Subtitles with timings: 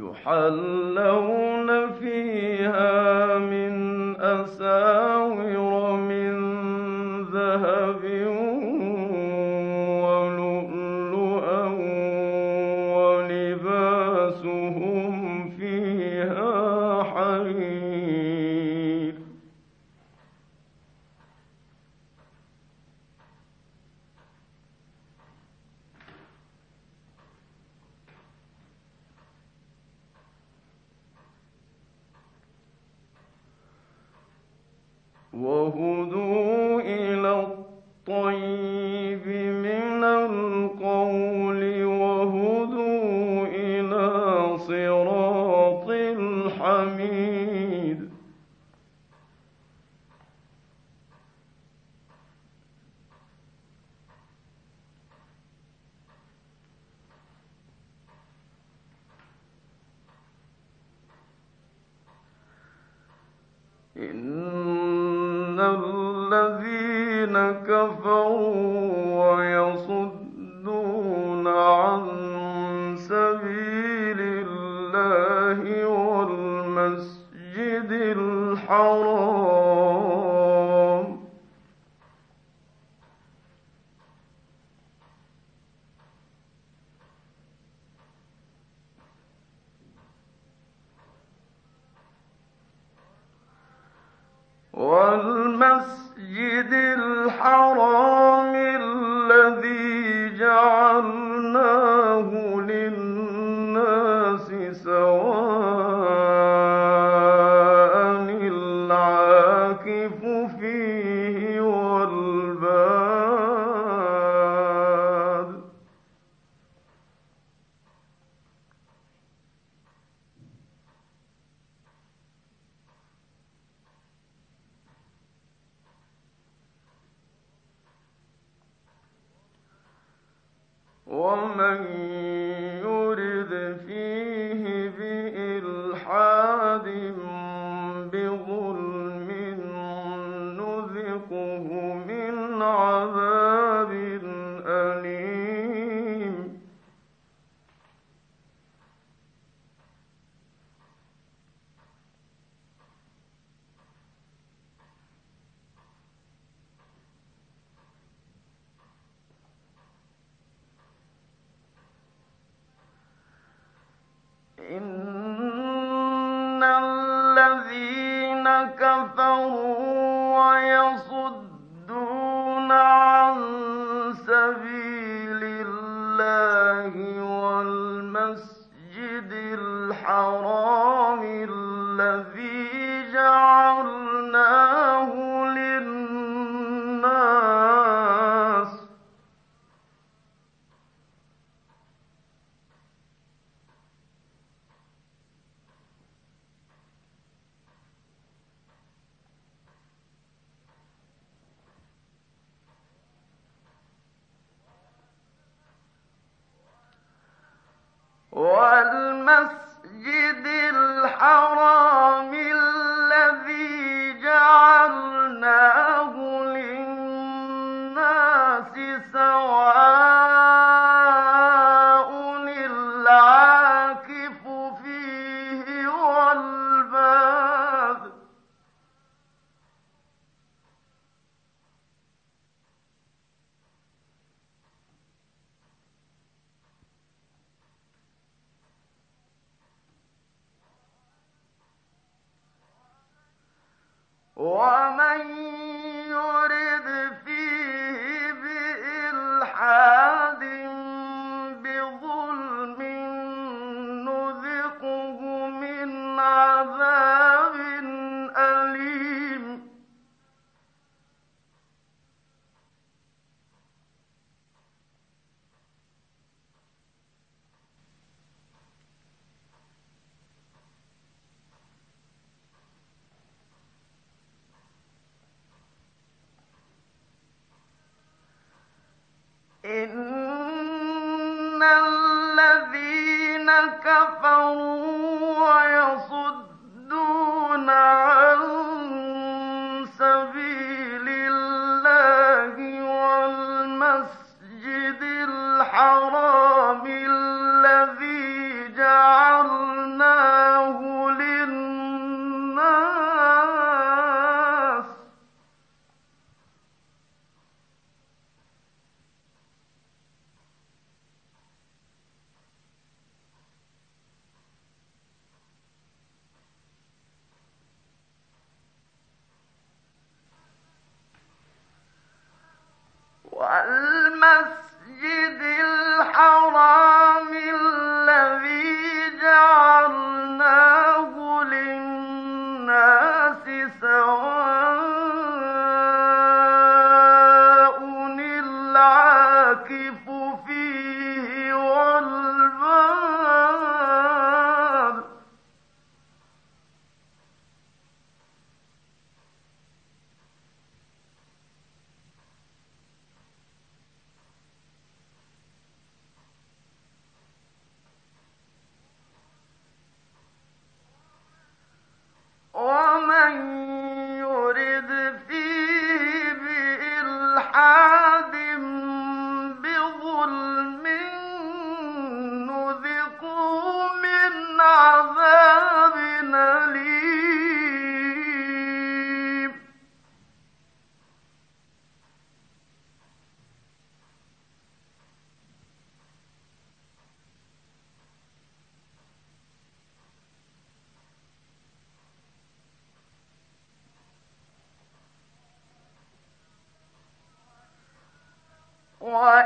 [0.00, 2.99] يحلون فيها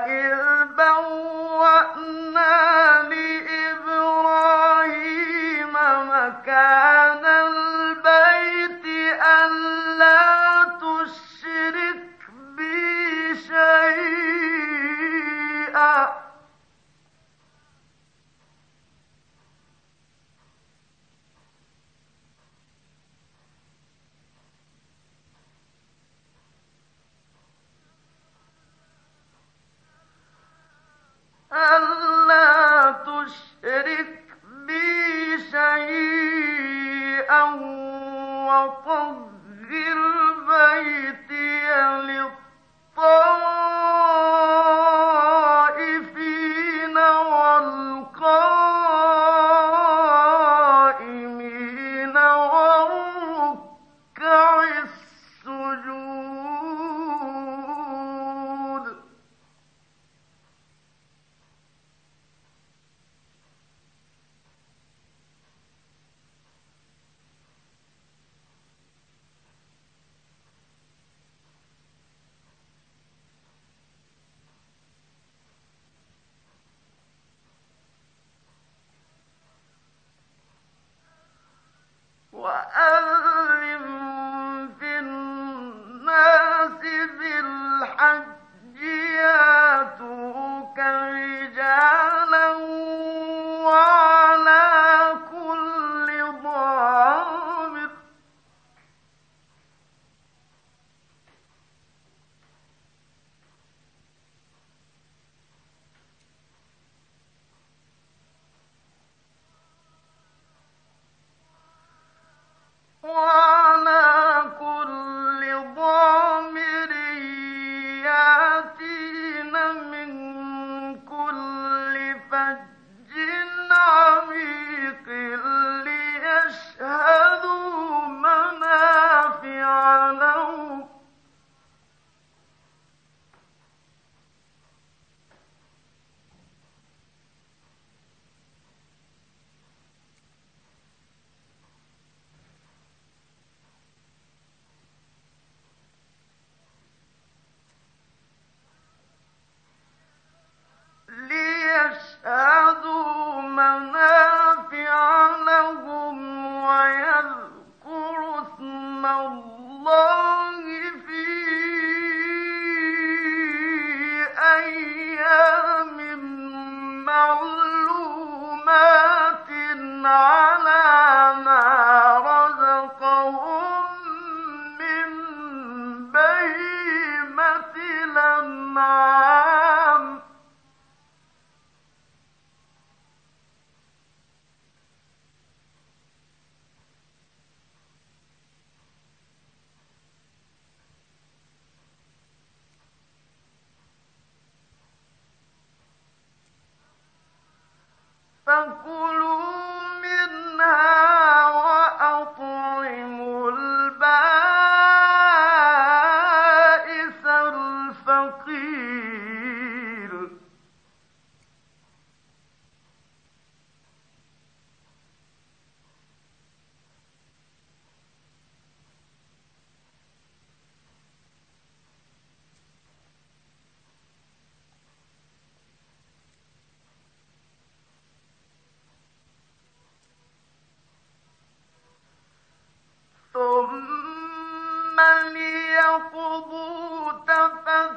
[0.03, 0.35] وَإِذْ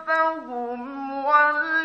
[0.08, 1.77] فهم ولا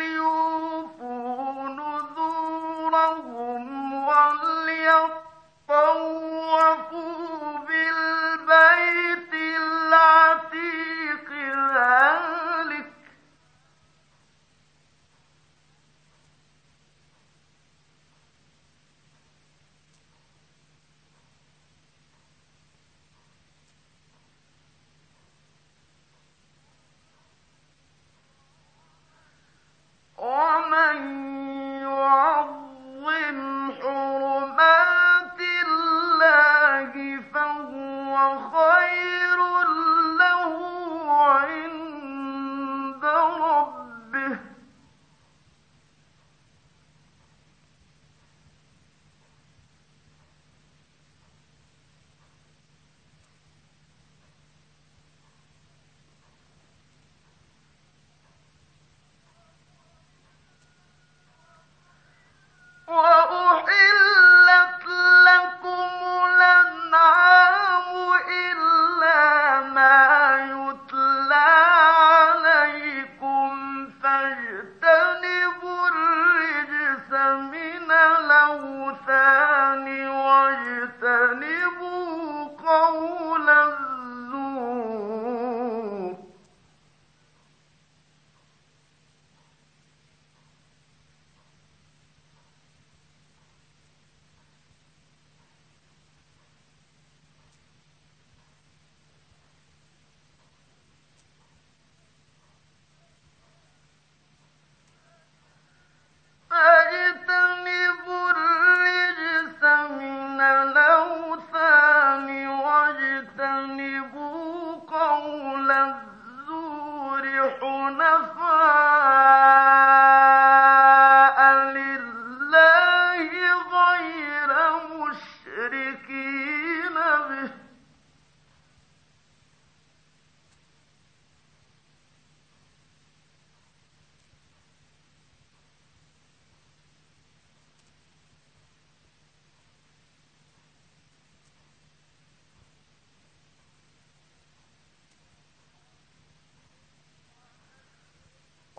[78.47, 80.02] فوثان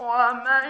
[0.05, 0.64] ومن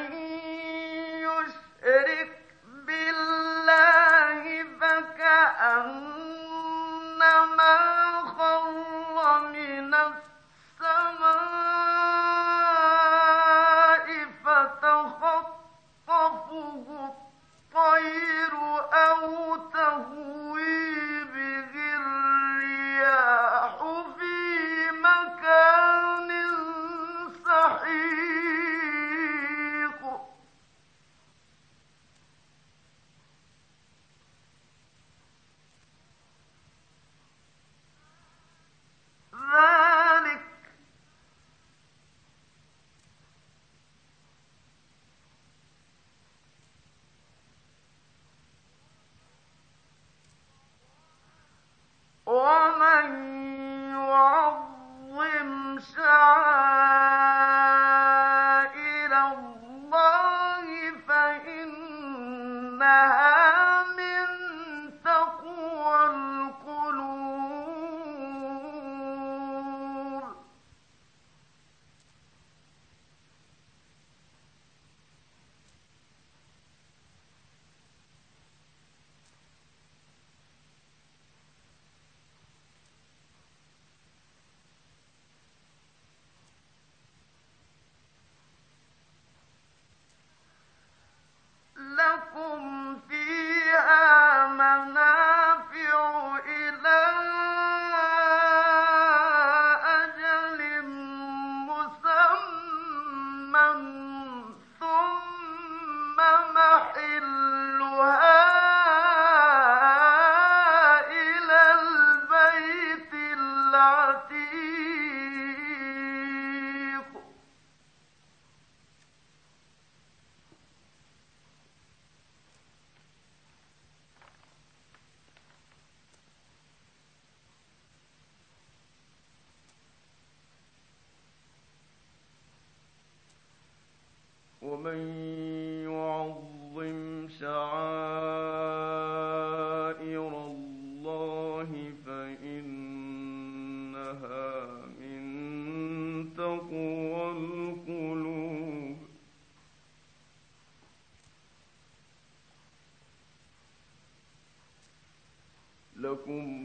[156.13, 156.62] لكم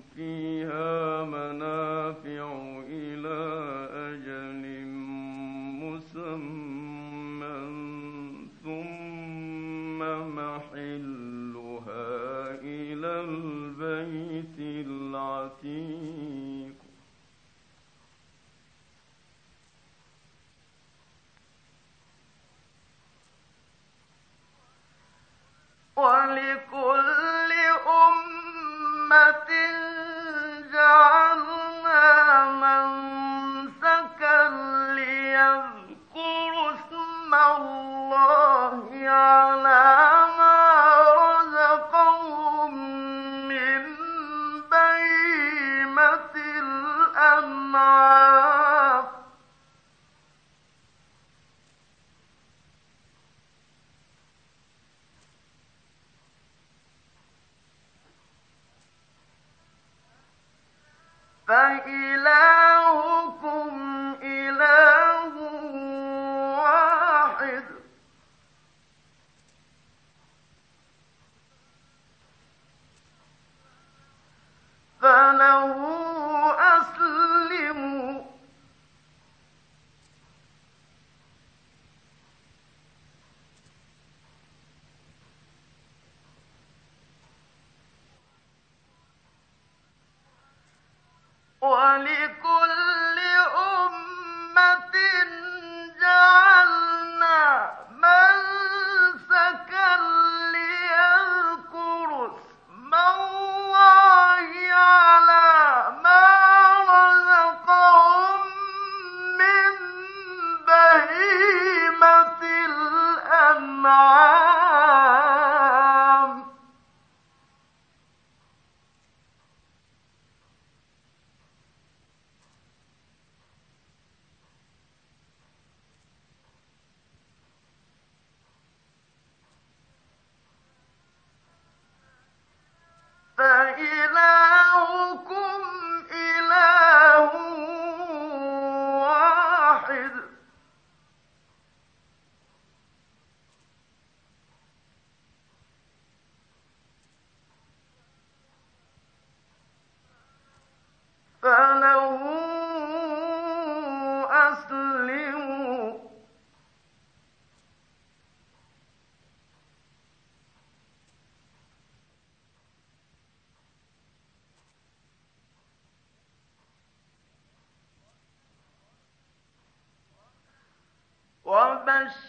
[171.90, 172.29] ben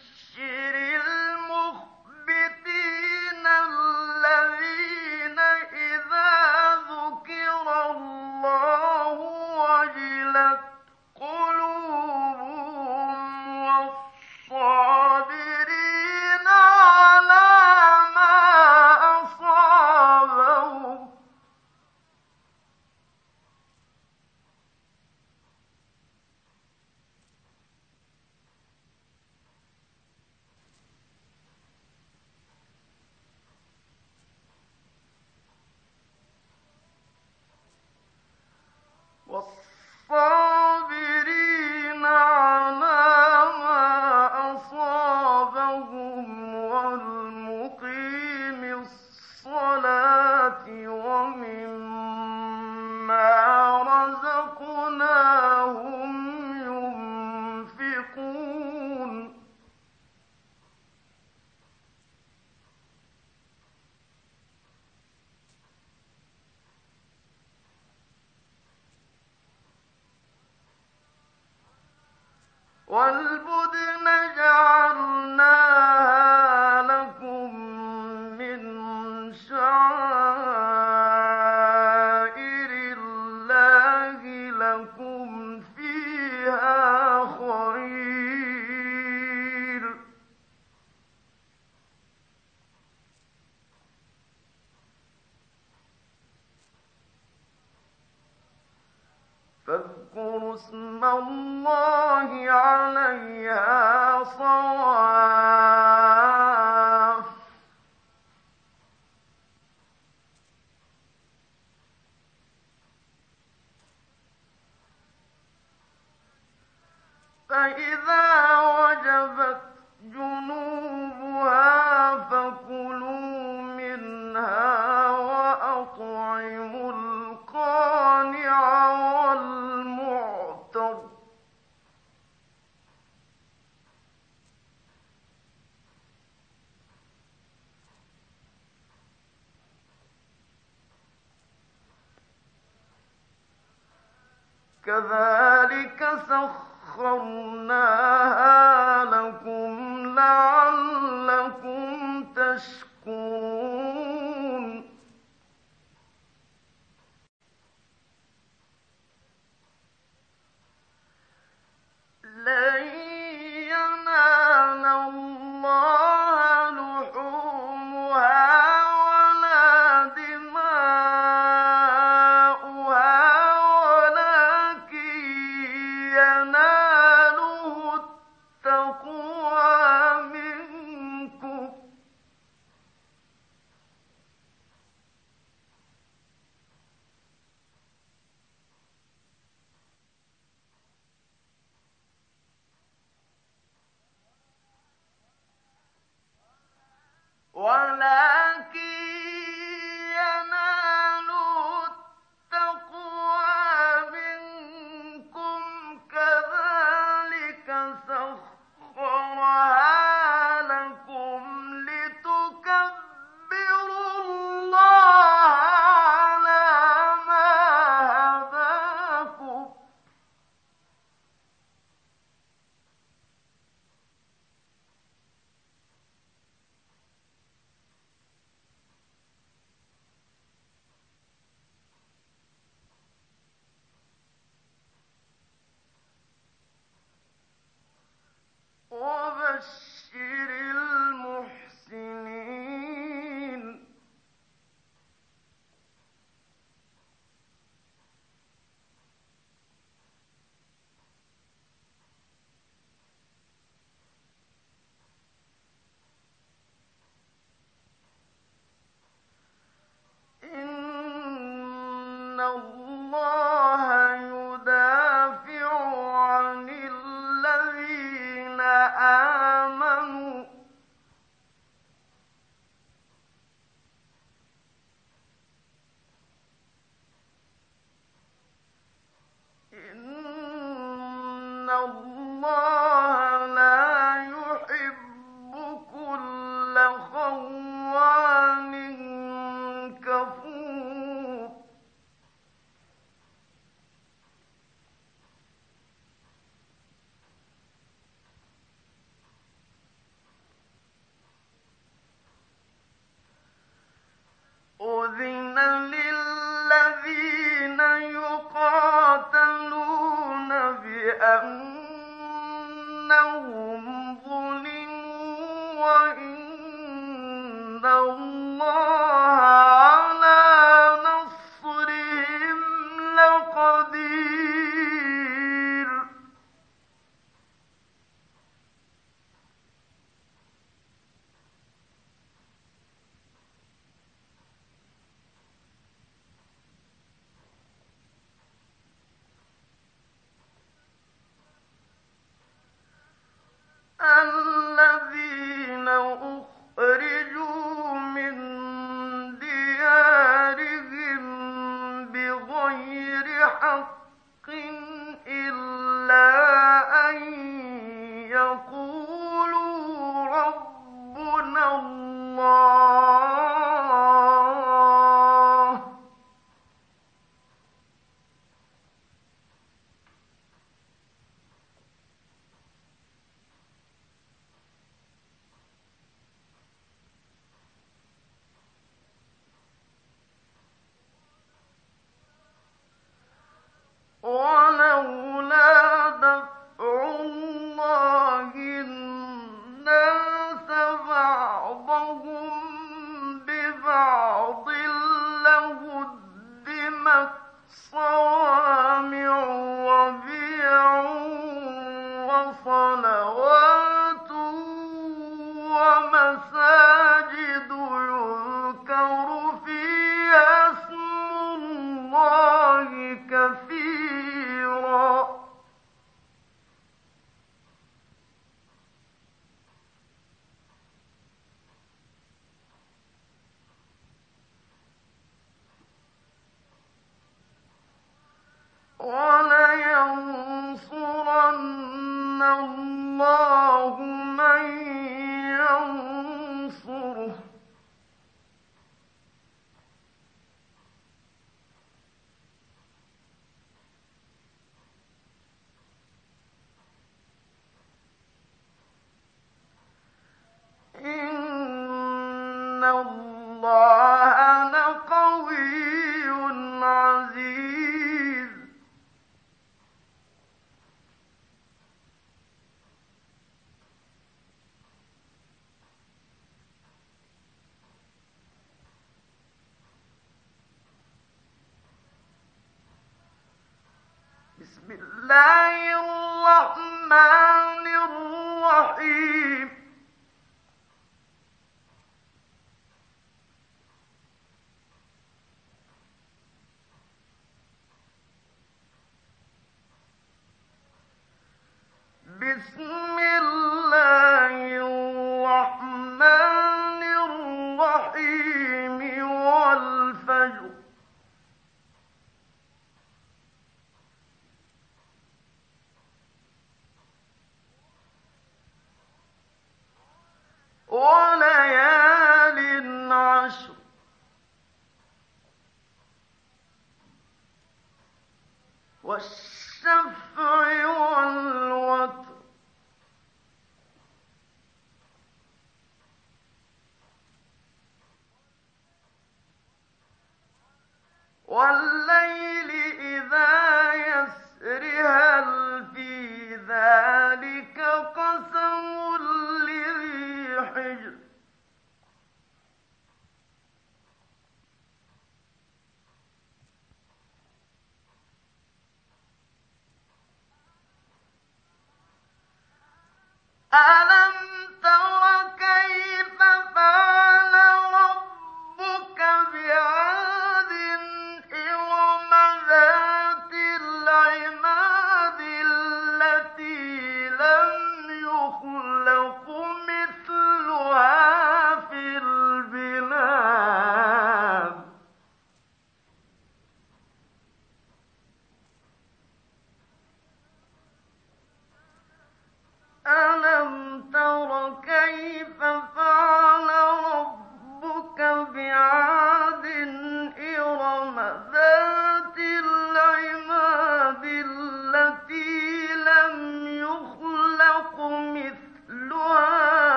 [323.89, 324.38] لقدير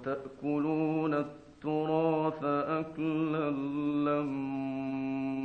[0.00, 3.50] وتأكلون التراث أكلا
[4.08, 5.36] لما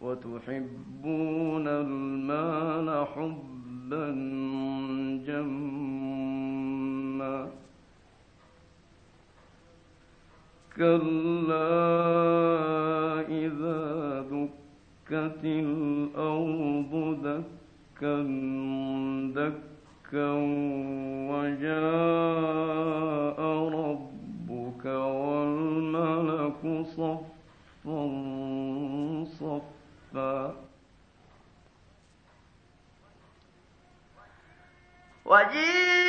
[0.00, 4.10] وتحبون المال حبا
[5.26, 6.68] جما
[10.76, 11.68] كلا
[13.28, 16.92] إذا دكت الأرض
[17.24, 18.16] دكا
[19.34, 19.78] دكا
[35.44, 36.07] 一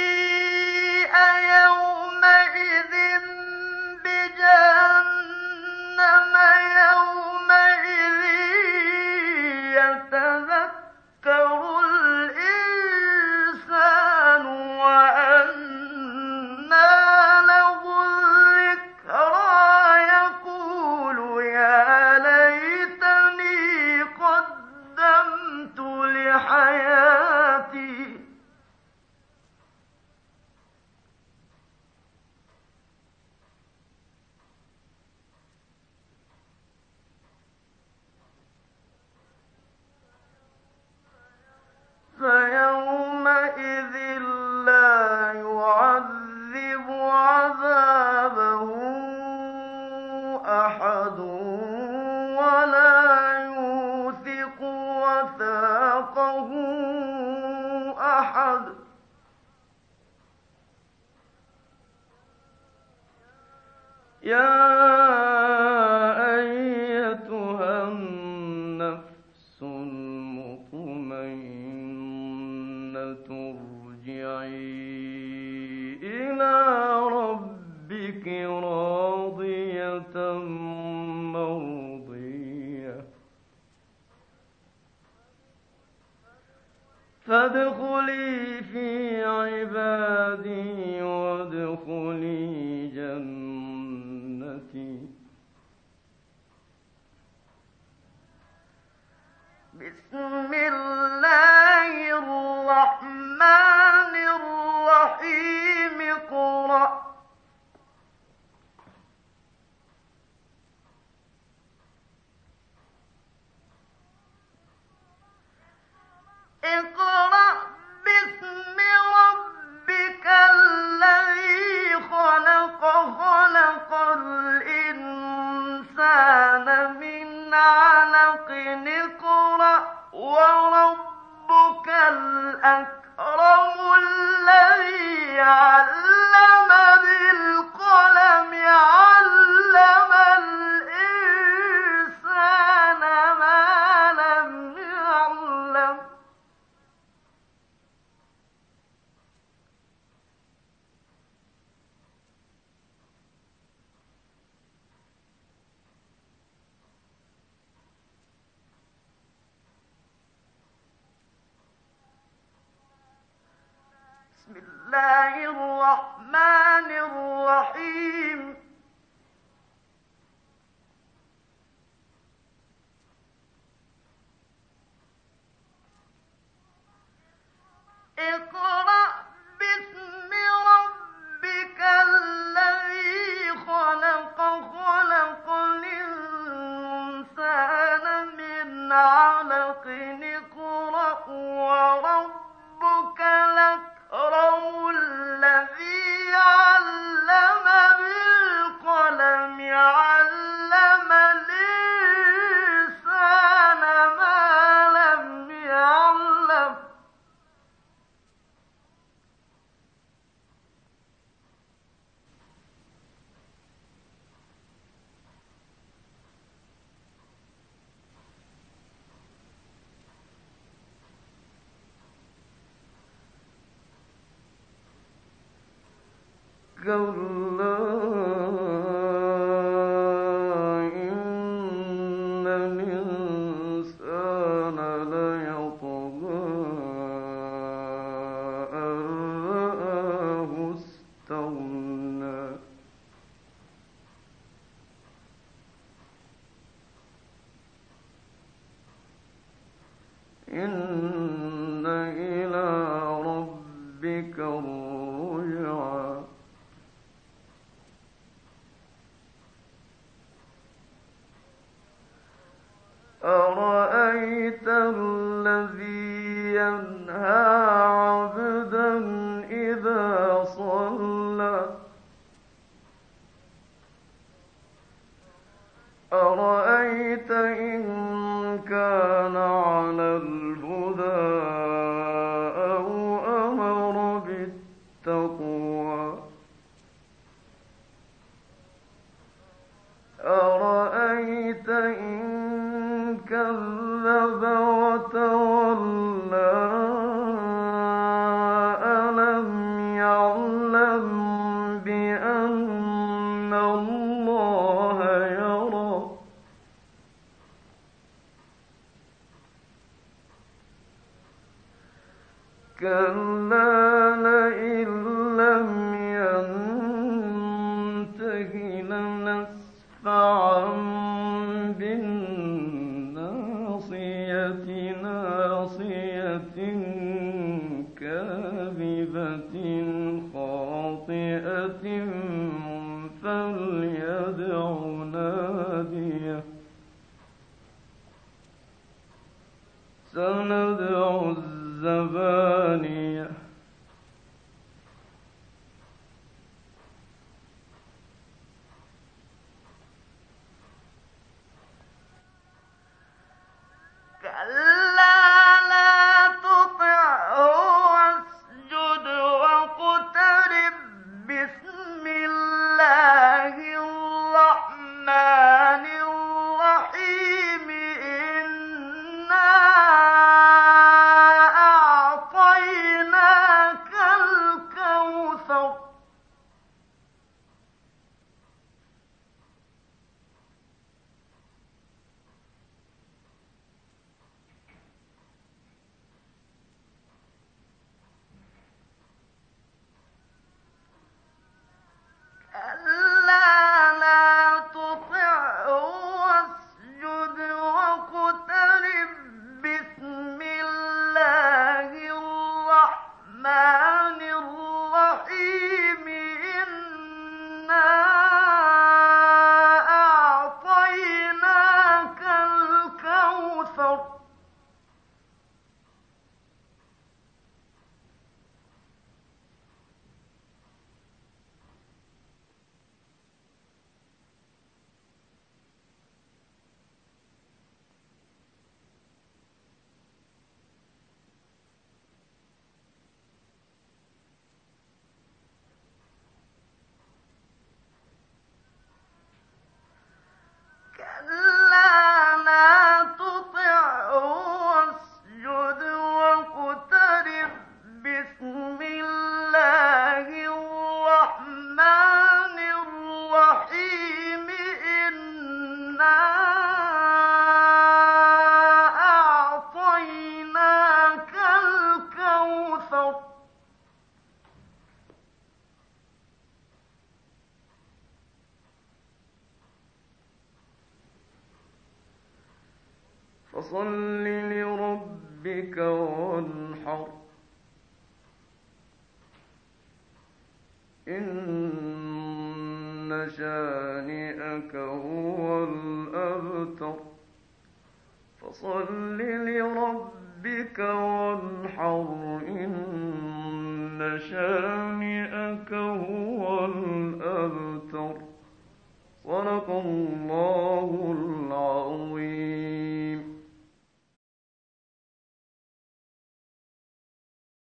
[266.58, 267.67] فصل